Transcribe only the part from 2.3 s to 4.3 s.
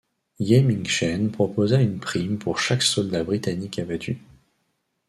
pour chaque soldat britannique abattu.